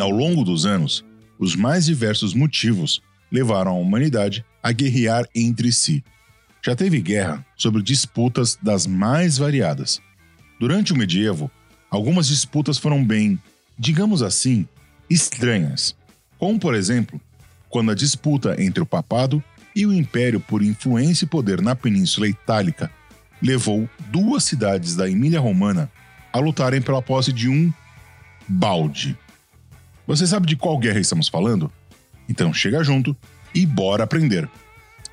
Ao 0.00 0.10
longo 0.10 0.42
dos 0.44 0.64
anos, 0.64 1.04
os 1.38 1.54
mais 1.54 1.84
diversos 1.84 2.32
motivos 2.32 3.02
levaram 3.30 3.72
a 3.72 3.78
humanidade 3.78 4.42
a 4.62 4.72
guerrear 4.72 5.26
entre 5.34 5.70
si. 5.70 6.02
Já 6.64 6.74
teve 6.74 7.02
guerra 7.02 7.44
sobre 7.54 7.82
disputas 7.82 8.58
das 8.62 8.86
mais 8.86 9.36
variadas. 9.36 10.00
Durante 10.58 10.94
o 10.94 10.96
medievo, 10.96 11.50
algumas 11.90 12.28
disputas 12.28 12.78
foram 12.78 13.04
bem, 13.04 13.38
digamos 13.78 14.22
assim, 14.22 14.66
estranhas, 15.08 15.94
como 16.38 16.58
por 16.58 16.74
exemplo, 16.74 17.20
quando 17.68 17.90
a 17.90 17.94
disputa 17.94 18.56
entre 18.62 18.82
o 18.82 18.86
papado 18.86 19.42
e 19.76 19.84
o 19.84 19.92
império 19.92 20.40
por 20.40 20.62
influência 20.62 21.26
e 21.26 21.28
poder 21.28 21.60
na 21.60 21.76
Península 21.76 22.26
Itálica 22.26 22.90
levou 23.42 23.88
duas 24.10 24.44
cidades 24.44 24.96
da 24.96 25.10
Emília 25.10 25.40
Romana 25.40 25.90
a 26.32 26.38
lutarem 26.38 26.80
pela 26.80 27.02
posse 27.02 27.32
de 27.34 27.50
um 27.50 27.70
balde. 28.48 29.16
Você 30.10 30.26
sabe 30.26 30.44
de 30.44 30.56
qual 30.56 30.76
guerra 30.76 30.98
estamos 30.98 31.28
falando? 31.28 31.70
Então 32.28 32.52
chega 32.52 32.82
junto 32.82 33.16
e 33.54 33.64
bora 33.64 34.02
aprender. 34.02 34.50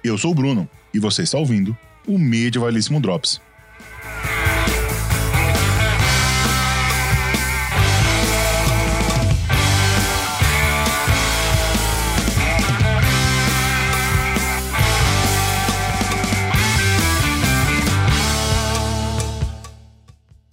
Eu 0.03 0.17
sou 0.17 0.31
o 0.31 0.33
Bruno 0.33 0.67
e 0.91 0.97
você 0.97 1.21
está 1.21 1.37
ouvindo 1.37 1.77
o 2.07 2.17
Medievalíssimo 2.17 2.99
Drops. 2.99 3.39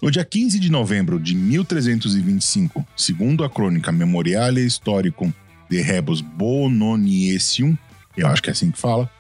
No 0.04 0.10
dia 0.10 0.22
15 0.22 0.60
de 0.60 0.70
novembro 0.70 1.18
de 1.18 1.34
1325, 1.34 2.86
segundo 2.94 3.42
a 3.42 3.48
crônica 3.48 3.90
Memoriale 3.90 4.60
Historicum 4.60 5.32
de 5.70 5.80
Rebus 5.80 6.20
Bononiesium, 6.20 7.74
eu 8.14 8.26
acho 8.26 8.42
que 8.42 8.50
é 8.50 8.52
assim 8.52 8.70
que 8.70 8.78
fala, 8.78 9.10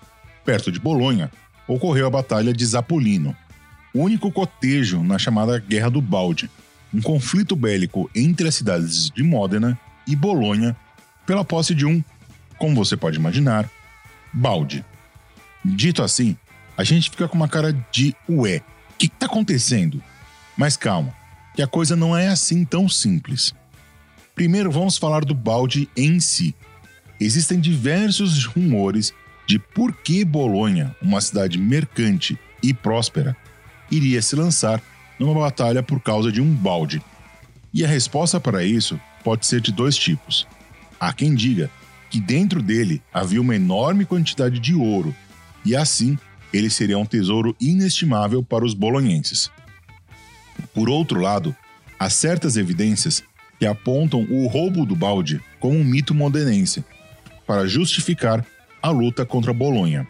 perto 0.44 0.70
de 0.70 0.78
Bolonha, 0.78 1.30
ocorreu 1.66 2.06
a 2.06 2.10
Batalha 2.10 2.52
de 2.52 2.66
Zapolino, 2.66 3.34
o 3.94 4.00
único 4.00 4.30
cotejo 4.30 5.02
na 5.02 5.16
chamada 5.16 5.58
Guerra 5.58 5.88
do 5.88 6.02
Balde, 6.02 6.50
um 6.92 7.00
conflito 7.00 7.56
bélico 7.56 8.10
entre 8.14 8.46
as 8.46 8.54
cidades 8.54 9.08
de 9.08 9.22
Módena 9.22 9.80
e 10.06 10.14
Bolonha 10.14 10.76
pela 11.24 11.46
posse 11.46 11.74
de 11.74 11.86
um, 11.86 12.04
como 12.58 12.74
você 12.74 12.94
pode 12.94 13.16
imaginar, 13.16 13.70
balde. 14.34 14.84
Dito 15.64 16.02
assim, 16.02 16.36
a 16.76 16.84
gente 16.84 17.08
fica 17.08 17.26
com 17.26 17.36
uma 17.36 17.48
cara 17.48 17.72
de 17.90 18.14
ué, 18.28 18.58
o 18.58 18.98
que 18.98 19.06
está 19.06 19.24
acontecendo? 19.24 20.02
Mas 20.56 20.76
calma, 20.76 21.14
que 21.54 21.62
a 21.62 21.66
coisa 21.66 21.96
não 21.96 22.16
é 22.16 22.28
assim 22.28 22.64
tão 22.64 22.88
simples. 22.88 23.54
Primeiro 24.34 24.70
vamos 24.70 24.98
falar 24.98 25.24
do 25.24 25.34
balde 25.34 25.88
em 25.96 26.18
si. 26.20 26.54
Existem 27.20 27.60
diversos 27.60 28.44
rumores 28.44 29.12
de 29.46 29.58
por 29.58 29.92
que 29.92 30.24
Bolonha, 30.24 30.94
uma 31.00 31.20
cidade 31.20 31.58
mercante 31.58 32.38
e 32.62 32.72
próspera, 32.72 33.36
iria 33.90 34.20
se 34.22 34.34
lançar 34.34 34.82
numa 35.18 35.34
batalha 35.34 35.82
por 35.82 36.00
causa 36.00 36.32
de 36.32 36.40
um 36.40 36.52
balde. 36.52 37.02
E 37.72 37.84
a 37.84 37.88
resposta 37.88 38.40
para 38.40 38.64
isso 38.64 38.98
pode 39.22 39.46
ser 39.46 39.60
de 39.60 39.72
dois 39.72 39.96
tipos. 39.96 40.46
Há 40.98 41.12
quem 41.12 41.34
diga 41.34 41.70
que 42.10 42.20
dentro 42.20 42.62
dele 42.62 43.02
havia 43.12 43.40
uma 43.40 43.56
enorme 43.56 44.04
quantidade 44.04 44.58
de 44.58 44.74
ouro, 44.74 45.14
e 45.64 45.74
assim 45.74 46.18
ele 46.52 46.70
seria 46.70 46.98
um 46.98 47.04
tesouro 47.04 47.56
inestimável 47.60 48.42
para 48.42 48.64
os 48.64 48.74
bolonhenses. 48.74 49.50
Por 50.72 50.88
outro 50.88 51.20
lado, 51.20 51.54
há 51.98 52.10
certas 52.10 52.56
evidências 52.56 53.22
que 53.58 53.66
apontam 53.66 54.26
o 54.30 54.46
roubo 54.46 54.84
do 54.84 54.96
balde 54.96 55.40
como 55.60 55.78
um 55.78 55.84
mito 55.84 56.14
modenense, 56.14 56.84
para 57.46 57.66
justificar 57.66 58.44
a 58.82 58.90
luta 58.90 59.24
contra 59.24 59.52
Bolonha. 59.52 60.06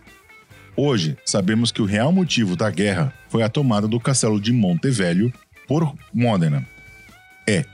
Hoje, 0.77 1.16
sabemos 1.25 1.71
que 1.71 1.81
o 1.81 1.84
real 1.84 2.10
motivo 2.10 2.56
da 2.56 2.71
guerra 2.71 3.12
foi 3.28 3.43
a 3.43 3.49
tomada 3.49 3.87
do 3.87 4.00
castelo 4.00 4.41
de 4.41 4.53
Montevelho 4.53 5.33
por 5.69 5.94
Modena. 6.12 6.66
É, 7.47 7.65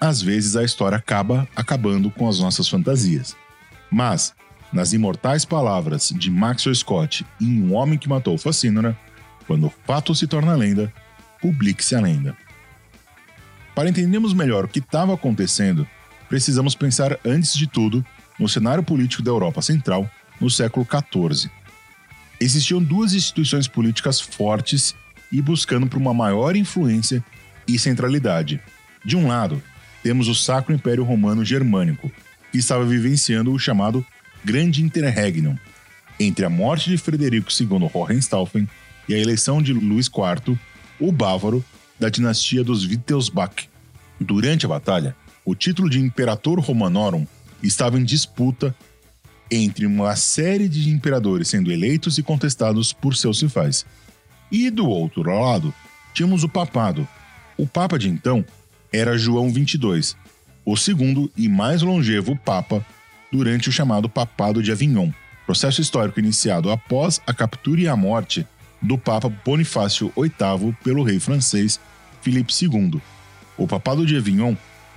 às 0.00 0.22
vezes 0.22 0.56
a 0.56 0.64
história 0.64 0.96
acaba 0.96 1.46
acabando 1.54 2.10
com 2.10 2.28
as 2.28 2.38
nossas 2.38 2.68
fantasias. 2.68 3.36
Mas, 3.90 4.34
nas 4.72 4.92
imortais 4.92 5.44
palavras 5.44 6.12
de 6.16 6.30
Maxwell 6.30 6.74
Scott 6.74 7.26
em 7.40 7.62
Um 7.62 7.74
Homem 7.74 7.98
que 7.98 8.08
Matou 8.08 8.38
Facínora, 8.38 8.96
quando 9.46 9.66
o 9.66 9.72
fato 9.86 10.14
se 10.14 10.26
torna 10.26 10.54
lenda, 10.54 10.92
publique-se 11.40 11.94
a 11.94 12.00
lenda. 12.00 12.36
Para 13.74 13.88
entendermos 13.90 14.32
melhor 14.32 14.64
o 14.64 14.68
que 14.68 14.78
estava 14.78 15.14
acontecendo, 15.14 15.86
precisamos 16.28 16.74
pensar 16.74 17.18
antes 17.24 17.54
de 17.54 17.66
tudo 17.66 18.04
no 18.38 18.48
cenário 18.48 18.82
político 18.82 19.22
da 19.22 19.30
Europa 19.30 19.60
Central 19.62 20.10
no 20.40 20.50
século 20.50 20.86
XIV. 20.86 21.50
Existiam 22.40 22.82
duas 22.82 23.14
instituições 23.14 23.66
políticas 23.66 24.20
fortes 24.20 24.94
e 25.32 25.40
buscando 25.40 25.86
por 25.86 25.98
uma 25.98 26.14
maior 26.14 26.56
influência 26.56 27.24
e 27.66 27.78
centralidade. 27.78 28.60
De 29.04 29.16
um 29.16 29.26
lado, 29.26 29.62
temos 30.02 30.28
o 30.28 30.34
Sacro 30.34 30.74
Império 30.74 31.04
Romano 31.04 31.44
Germânico, 31.44 32.10
que 32.52 32.58
estava 32.58 32.84
vivenciando 32.84 33.52
o 33.52 33.58
chamado 33.58 34.06
Grande 34.44 34.82
Interregnum, 34.82 35.56
entre 36.18 36.44
a 36.44 36.50
morte 36.50 36.90
de 36.90 36.96
Frederico 36.96 37.50
II 37.50 37.90
Hohenstaufen 37.92 38.68
e 39.08 39.14
a 39.14 39.18
eleição 39.18 39.60
de 39.60 39.72
Luís 39.72 40.06
IV 40.06 40.58
o 41.00 41.12
bávaro 41.12 41.64
da 41.98 42.08
dinastia 42.08 42.62
dos 42.62 42.84
Wittelsbach. 42.84 43.68
Durante 44.20 44.66
a 44.66 44.68
batalha, 44.68 45.16
o 45.44 45.54
título 45.54 45.88
de 45.88 46.00
Imperator 46.00 46.58
Romanorum 46.60 47.26
estava 47.62 47.98
em 47.98 48.04
disputa 48.04 48.74
entre 49.50 49.86
uma 49.86 50.16
série 50.16 50.68
de 50.68 50.90
imperadores 50.90 51.48
sendo 51.48 51.70
eleitos 51.70 52.18
e 52.18 52.22
contestados 52.22 52.92
por 52.92 53.14
seus 53.14 53.40
rivais. 53.40 53.86
E 54.50 54.70
do 54.70 54.88
outro 54.88 55.22
lado, 55.22 55.72
tínhamos 56.12 56.42
o 56.42 56.48
papado. 56.48 57.06
O 57.56 57.66
papa 57.66 57.98
de 57.98 58.08
então 58.08 58.44
era 58.92 59.18
João 59.18 59.50
XXII, 59.50 60.16
o 60.64 60.76
segundo 60.76 61.30
e 61.36 61.48
mais 61.48 61.82
longevo 61.82 62.36
papa 62.36 62.84
durante 63.30 63.68
o 63.68 63.72
chamado 63.72 64.08
Papado 64.08 64.62
de 64.62 64.72
Avignon, 64.72 65.10
processo 65.44 65.80
histórico 65.80 66.18
iniciado 66.18 66.70
após 66.70 67.20
a 67.26 67.32
captura 67.32 67.80
e 67.80 67.88
a 67.88 67.96
morte 67.96 68.46
do 68.86 68.96
Papa 68.96 69.28
Bonifácio 69.28 70.12
VIII 70.16 70.76
pelo 70.84 71.02
rei 71.02 71.18
francês 71.18 71.80
Filipe 72.22 72.52
II. 72.62 73.00
O 73.58 73.66
Papado 73.66 74.06
de 74.06 74.16
Avignon, 74.16 74.54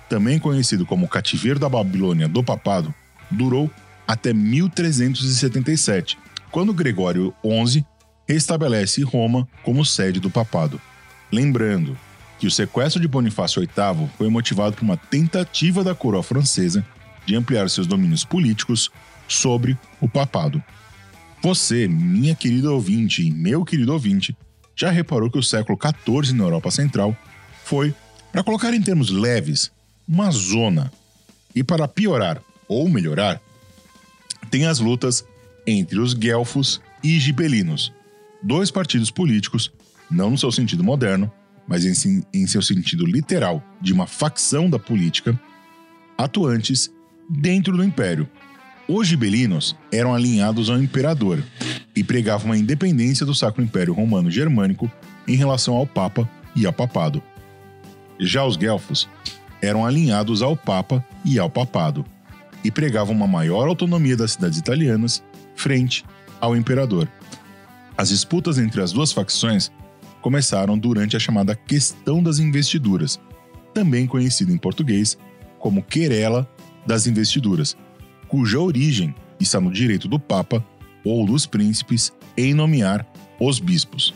também 0.07 0.39
conhecido 0.39 0.85
como 0.85 1.07
Cativeiro 1.07 1.59
da 1.59 1.67
Babilônia 1.67 2.27
do 2.27 2.44
Papado, 2.44 2.94
durou 3.31 3.69
até 4.07 4.33
1377, 4.33 6.17
quando 6.51 6.73
Gregório 6.73 7.33
XI 7.44 7.85
restabelece 8.27 9.01
Roma 9.01 9.47
como 9.63 9.85
sede 9.85 10.19
do 10.19 10.29
papado. 10.29 10.79
Lembrando 11.31 11.97
que 12.39 12.47
o 12.47 12.51
sequestro 12.51 13.01
de 13.01 13.07
Bonifácio 13.07 13.61
VIII 13.61 14.09
foi 14.17 14.29
motivado 14.29 14.75
por 14.75 14.83
uma 14.83 14.97
tentativa 14.97 15.83
da 15.83 15.95
coroa 15.95 16.23
francesa 16.23 16.85
de 17.25 17.35
ampliar 17.35 17.69
seus 17.69 17.85
domínios 17.85 18.23
políticos 18.23 18.91
sobre 19.27 19.77
o 20.00 20.07
papado. 20.07 20.63
Você, 21.41 21.88
minha 21.88 22.35
querida 22.35 22.72
ouvinte 22.72 23.25
e 23.25 23.31
meu 23.31 23.63
querido 23.63 23.94
ouvinte, 23.94 24.35
já 24.75 24.91
reparou 24.91 25.31
que 25.31 25.38
o 25.38 25.44
século 25.44 25.77
XIV 25.77 26.33
na 26.33 26.44
Europa 26.44 26.69
Central 26.69 27.16
foi, 27.63 27.94
para 28.31 28.44
colocar 28.44 28.73
em 28.73 28.81
termos 28.81 29.09
leves, 29.09 29.72
uma 30.07 30.31
zona. 30.31 30.91
E 31.56 31.63
para 31.63 31.88
piorar 31.88 32.41
ou 32.68 32.89
melhorar, 32.89 33.41
tem 34.51 34.65
as 34.65 34.80
lutas 34.80 35.25
entre 35.65 36.00
os 36.00 36.13
guelfos 36.13 36.81
e 37.03 37.19
gibelinos, 37.19 37.94
dois 38.44 38.69
partidos 38.69 39.09
políticos, 39.09 39.71
não 40.09 40.31
no 40.31 40.38
seu 40.38 40.51
sentido 40.51 40.83
moderno, 40.83 41.31
mas 41.68 41.85
em, 41.85 42.24
em 42.33 42.47
seu 42.47 42.62
sentido 42.62 43.06
literal, 43.06 43.63
de 43.80 43.94
uma 43.94 44.07
facção 44.07 44.69
da 44.69 44.80
política, 44.80 45.39
atuantes 46.18 46.92
dentro 47.30 47.77
do 47.77 47.83
império, 47.83 48.27
os 48.89 49.07
gibelinos 49.07 49.75
eram 49.91 50.15
alinhados 50.15 50.68
ao 50.68 50.81
imperador 50.81 51.44
e 51.95 52.03
pregavam 52.03 52.51
a 52.51 52.57
independência 52.57 53.24
do 53.24 53.36
Sacro 53.36 53.62
Império 53.62 53.94
Romano 53.94 54.31
Germânico 54.31 54.91
em 55.27 55.36
relação 55.36 55.75
ao 55.75 55.86
Papa 55.86 56.27
e 56.56 56.65
ao 56.65 56.74
Papado. 56.74 57.21
Já 58.19 58.44
os 58.44 58.57
guelfos 58.57 59.07
eram 59.62 59.86
alinhados 59.86 60.41
ao 60.41 60.57
Papa 60.57 61.06
e 61.24 61.38
ao 61.38 61.51
Papado 61.51 62.03
e 62.63 62.71
pregavam 62.71 63.15
uma 63.15 63.27
maior 63.27 63.68
autonomia 63.68 64.18
das 64.18 64.31
cidades 64.31 64.57
italianas 64.57 65.24
frente 65.56 66.03
ao 66.42 66.56
imperador. 66.56 67.07
As 67.95 68.09
disputas 68.09 68.57
entre 68.57 68.81
as 68.81 68.92
duas 68.92 69.12
facções 69.13 69.71
começaram 70.19 70.75
durante 70.75 71.15
a 71.15 71.19
chamada 71.19 71.53
Questão 71.53 72.24
das 72.24 72.39
Investiduras, 72.39 73.19
também 73.71 74.07
conhecida 74.07 74.51
em 74.51 74.57
português 74.57 75.15
como 75.59 75.83
Querela 75.83 76.50
das 76.88 77.06
Investiduras, 77.06 77.77
cuja 78.30 78.60
origem 78.60 79.14
está 79.40 79.60
no 79.60 79.72
direito 79.72 80.08
do 80.08 80.20
Papa 80.20 80.64
ou 81.04 81.26
dos 81.26 81.46
príncipes 81.46 82.14
em 82.38 82.54
nomear 82.54 83.06
os 83.40 83.60
bispos. 83.60 84.14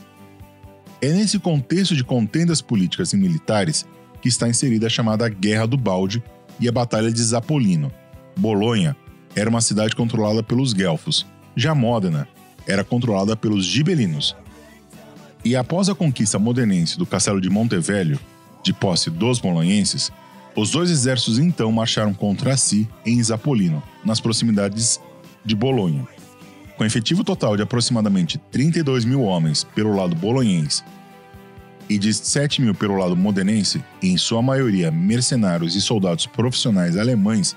É 1.02 1.12
nesse 1.12 1.40
contexto 1.40 1.96
de 1.96 2.04
contendas 2.04 2.62
políticas 2.62 3.12
e 3.12 3.18
militares 3.18 3.86
que 4.22 4.30
está 4.30 4.48
inserida 4.48 4.88
a 4.88 4.90
chamada 4.90 5.28
Guerra 5.28 5.66
do 5.66 5.76
Balde 5.76 6.24
e 6.60 6.70
a 6.70 6.72
Batalha 6.72 7.12
de 7.12 7.22
Zapolino. 7.22 7.92
Bolonha 8.38 8.96
era 9.36 9.50
uma 9.50 9.62
cidade 9.62 9.96
controlada 9.96 10.42
pelos 10.42 10.72
guelfos. 10.72 11.26
Já 11.56 11.76
Módena 11.76 12.28
era 12.66 12.84
controlada 12.84 13.36
pelos 13.36 13.66
gibelinos. 13.66 14.36
E 15.44 15.56
após 15.56 15.90
a 15.90 15.96
conquista 15.96 16.40
modenense 16.40 16.98
do 16.98 17.06
castelo 17.06 17.42
de 17.42 17.50
Montevelho, 17.50 18.18
de 18.64 18.72
posse 18.72 19.10
dos 19.10 19.40
bolonhenses, 19.40 20.10
os 20.56 20.70
dois 20.70 20.92
exércitos 20.92 21.40
então 21.40 21.72
marcharam 21.72 22.14
contra 22.14 22.56
si 22.56 22.88
em 23.06 23.22
Zapolino, 23.24 23.82
nas 24.06 24.20
proximidades 24.20 25.00
de 25.44 25.56
Bolonha. 25.56 26.08
Com 26.78 26.86
efetivo 26.86 27.24
total 27.24 27.56
de 27.56 27.64
aproximadamente 27.64 28.38
32 28.52 29.06
mil 29.06 29.24
homens 29.24 29.64
pelo 29.64 29.96
lado 29.96 30.16
bolonhense 30.16 30.84
e 31.90 31.98
de 31.98 32.14
7 32.14 32.62
mil 32.62 32.74
pelo 32.74 32.96
lado 32.96 33.16
modenense, 33.16 33.84
em 34.02 34.18
sua 34.18 34.42
maioria 34.42 34.90
mercenários 34.90 35.76
e 35.76 35.82
soldados 35.82 36.26
profissionais 36.26 36.98
alemães, 36.98 37.56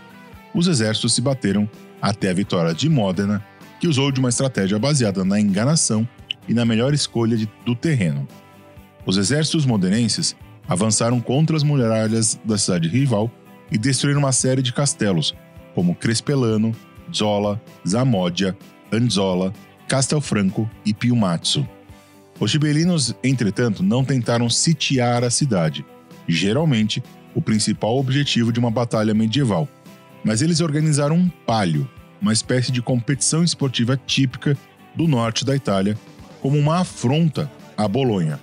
os 0.54 0.66
exércitos 0.66 1.14
se 1.14 1.20
bateram 1.20 1.68
até 2.00 2.30
a 2.30 2.34
vitória 2.34 2.74
de 2.74 2.88
Módena, 2.88 3.44
que 3.78 3.86
usou 3.86 4.10
de 4.10 4.20
uma 4.20 4.28
estratégia 4.28 4.78
baseada 4.78 5.24
na 5.24 5.40
enganação 5.40 6.08
e 6.48 6.54
na 6.54 6.64
melhor 6.64 6.94
escolha 6.94 7.36
de, 7.36 7.48
do 7.64 7.74
terreno. 7.74 8.26
Os 9.04 9.16
exércitos 9.16 9.64
modenenses 9.64 10.34
avançaram 10.68 11.20
contra 11.20 11.56
as 11.56 11.62
muralhas 11.62 12.38
da 12.44 12.58
cidade 12.58 12.88
rival 12.88 13.30
e 13.70 13.78
destruíram 13.78 14.20
uma 14.20 14.32
série 14.32 14.62
de 14.62 14.72
castelos, 14.72 15.34
como 15.74 15.94
Crespelano, 15.94 16.72
Zola, 17.14 17.60
Zamódia, 17.86 18.56
Anzola, 18.92 19.52
Castelfranco 19.88 20.68
e 20.84 20.92
Piumatsu. 20.92 21.66
Os 22.38 22.50
gibelinos, 22.50 23.14
entretanto, 23.22 23.82
não 23.82 24.04
tentaram 24.04 24.50
sitiar 24.50 25.24
a 25.24 25.30
cidade, 25.30 25.84
geralmente 26.28 27.02
o 27.34 27.40
principal 27.40 27.98
objetivo 27.98 28.52
de 28.52 28.58
uma 28.58 28.70
batalha 28.70 29.14
medieval, 29.14 29.68
mas 30.24 30.42
eles 30.42 30.60
organizaram 30.60 31.16
um 31.16 31.28
palio, 31.28 31.88
uma 32.20 32.32
espécie 32.32 32.72
de 32.72 32.82
competição 32.82 33.44
esportiva 33.44 33.96
típica 34.06 34.56
do 34.94 35.06
norte 35.06 35.44
da 35.44 35.54
Itália, 35.54 35.96
como 36.40 36.58
uma 36.58 36.80
afronta 36.80 37.50
a 37.76 37.86
Bolonha. 37.86 38.40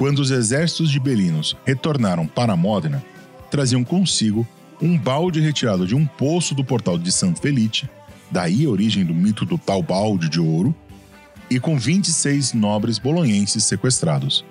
Quando 0.00 0.20
os 0.20 0.30
exércitos 0.30 0.88
gibelinos 0.88 1.54
retornaram 1.62 2.26
para 2.26 2.56
Módena, 2.56 3.04
traziam 3.50 3.84
consigo 3.84 4.48
um 4.80 4.96
balde 4.96 5.40
retirado 5.40 5.86
de 5.86 5.94
um 5.94 6.06
poço 6.06 6.54
do 6.54 6.64
portal 6.64 6.96
de 6.96 7.12
San 7.12 7.34
Felice, 7.34 7.86
daí 8.30 8.64
a 8.64 8.70
origem 8.70 9.04
do 9.04 9.12
mito 9.12 9.44
do 9.44 9.58
tal 9.58 9.82
balde 9.82 10.30
de 10.30 10.40
ouro, 10.40 10.74
e 11.50 11.60
com 11.60 11.78
26 11.78 12.54
nobres 12.54 12.98
bolonhenses 12.98 13.62
sequestrados. 13.64 14.42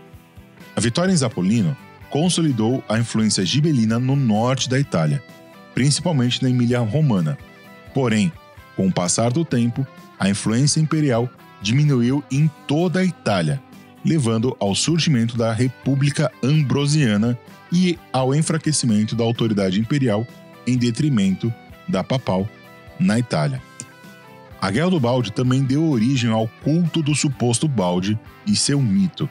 A 0.76 0.80
vitória 0.80 1.12
em 1.12 1.18
Zapolino 1.18 1.76
consolidou 2.12 2.84
a 2.88 3.00
influência 3.00 3.44
gibelina 3.44 3.98
no 3.98 4.16
norte 4.16 4.70
da 4.70 4.80
Itália, 4.80 5.20
principalmente 5.74 6.44
na 6.44 6.50
Emília 6.52 6.80
Romana. 6.80 7.36
Porém, 7.92 8.32
com 8.76 8.86
o 8.86 8.94
passar 8.94 9.32
do 9.32 9.44
tempo, 9.44 9.84
a 10.20 10.30
influência 10.30 10.80
imperial 10.80 11.28
diminuiu 11.60 12.24
em 12.32 12.48
toda 12.68 13.00
a 13.00 13.04
Itália, 13.04 13.60
levando 14.04 14.56
ao 14.60 14.74
surgimento 14.74 15.38
da 15.38 15.54
República 15.54 16.32
Ambrosiana 16.44 17.38
e 17.72 17.98
ao 18.12 18.34
enfraquecimento 18.34 19.16
da 19.16 19.24
autoridade 19.24 19.80
imperial 19.80 20.26
em 20.66 20.78
detrimento 20.78 21.54
da 21.88 22.04
papal 22.04 22.48
na 23.00 23.18
Itália. 23.20 23.62
A 24.62 24.70
Guerra 24.72 24.90
do 24.90 25.00
Balde 25.00 25.32
também 25.32 25.64
deu 25.64 25.90
origem 25.90 26.30
ao 26.30 26.48
culto 26.64 27.02
do 27.02 27.16
suposto 27.16 27.68
balde 27.68 28.20
e 28.46 28.56
seu 28.56 28.82
mito, 28.82 29.30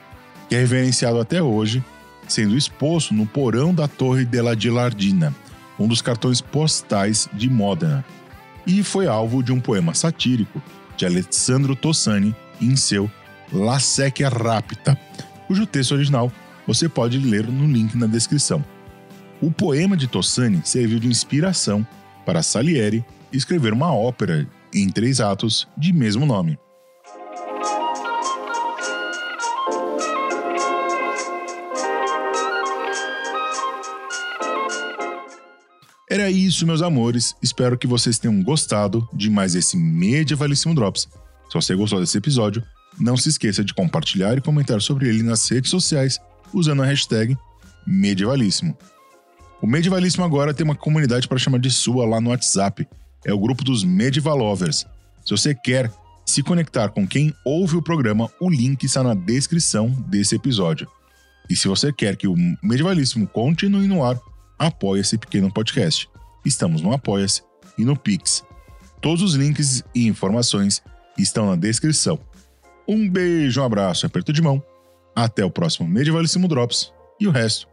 que 0.48 0.54
é 0.54 0.60
reverenciado 0.60 1.20
até 1.20 1.42
hoje, 1.42 1.84
sendo 2.26 2.56
exposto 2.56 3.12
no 3.12 3.26
porão 3.26 3.74
da 3.74 3.86
Torre 3.86 4.24
della 4.24 4.58
Gilardina, 4.58 5.34
um 5.78 5.86
dos 5.86 6.00
cartões 6.00 6.40
postais 6.40 7.28
de 7.32 7.48
Modena, 7.50 8.04
e 8.66 8.82
foi 8.82 9.06
alvo 9.06 9.42
de 9.42 9.52
um 9.52 9.60
poema 9.60 9.94
satírico 9.94 10.62
de 10.96 11.04
Alessandro 11.06 11.76
Tossani 11.76 12.34
em 12.60 12.74
seu 12.74 13.10
La 13.52 13.78
Secchia 13.80 14.28
Rapita, 14.28 14.98
cujo 15.46 15.66
texto 15.66 15.92
original 15.92 16.30
você 16.66 16.88
pode 16.88 17.18
ler 17.18 17.46
no 17.46 17.66
link 17.66 17.96
na 17.96 18.06
descrição. 18.06 18.62
O 19.40 19.50
poema 19.50 19.96
de 19.96 20.06
Tossani 20.06 20.60
serviu 20.64 20.98
de 20.98 21.08
inspiração 21.08 21.86
para 22.26 22.42
Salieri 22.42 23.04
escrever 23.32 23.72
uma 23.72 23.94
ópera 23.94 24.46
em 24.74 24.90
três 24.90 25.20
atos 25.20 25.66
de 25.76 25.92
mesmo 25.92 26.26
nome. 26.26 26.58
Era 36.10 36.30
isso, 36.30 36.66
meus 36.66 36.82
amores. 36.82 37.34
Espero 37.42 37.78
que 37.78 37.86
vocês 37.86 38.18
tenham 38.18 38.42
gostado 38.42 39.08
de 39.12 39.30
mais 39.30 39.54
esse 39.54 39.76
Medievalíssimo 39.76 40.74
Drops. 40.74 41.08
Se 41.48 41.54
você 41.54 41.74
gostou 41.74 42.00
desse 42.00 42.18
episódio, 42.18 42.62
não 43.00 43.16
se 43.16 43.28
esqueça 43.28 43.64
de 43.64 43.74
compartilhar 43.74 44.36
e 44.36 44.40
comentar 44.40 44.80
sobre 44.80 45.08
ele 45.08 45.22
nas 45.22 45.48
redes 45.48 45.70
sociais 45.70 46.20
usando 46.52 46.82
a 46.82 46.86
hashtag 46.86 47.36
Medievalíssimo. 47.86 48.76
O 49.60 49.66
Medievalíssimo 49.66 50.24
agora 50.24 50.54
tem 50.54 50.64
uma 50.64 50.74
comunidade 50.74 51.26
para 51.26 51.38
chamar 51.38 51.58
de 51.58 51.70
sua 51.70 52.06
lá 52.06 52.20
no 52.20 52.30
WhatsApp 52.30 52.86
é 53.24 53.32
o 53.32 53.38
grupo 53.38 53.64
dos 53.64 53.82
Medievalovers. 53.84 54.86
Se 55.24 55.30
você 55.30 55.54
quer 55.54 55.92
se 56.24 56.42
conectar 56.42 56.90
com 56.90 57.06
quem 57.06 57.34
ouve 57.44 57.76
o 57.76 57.82
programa, 57.82 58.30
o 58.40 58.48
link 58.48 58.84
está 58.84 59.02
na 59.02 59.14
descrição 59.14 59.88
desse 60.06 60.34
episódio. 60.36 60.86
E 61.50 61.56
se 61.56 61.66
você 61.66 61.92
quer 61.92 62.16
que 62.16 62.28
o 62.28 62.36
Medievalíssimo 62.62 63.26
continue 63.26 63.86
no 63.86 64.04
ar, 64.04 64.20
apoie 64.58 65.00
esse 65.00 65.16
pequeno 65.16 65.52
podcast. 65.52 66.08
Estamos 66.44 66.82
no 66.82 66.92
Apoia-se 66.92 67.42
e 67.76 67.84
no 67.84 67.96
Pix. 67.96 68.44
Todos 69.00 69.22
os 69.22 69.34
links 69.34 69.82
e 69.94 70.06
informações 70.06 70.82
estão 71.16 71.46
na 71.46 71.56
descrição. 71.56 72.18
Um 72.88 73.08
beijo, 73.08 73.60
um 73.60 73.64
abraço, 73.64 74.06
aperto 74.06 74.32
de 74.32 74.40
mão. 74.40 74.62
Até 75.14 75.44
o 75.44 75.50
próximo 75.50 75.86
Medievalíssimo 75.86 76.48
Drops 76.48 76.92
e 77.20 77.26
o 77.26 77.30
resto 77.30 77.68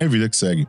é 0.00 0.08
vida 0.08 0.28
que 0.28 0.36
segue. 0.36 0.66